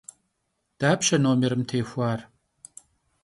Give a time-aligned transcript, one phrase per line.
[0.79, 2.19] Dapşe nomêrım têxuar?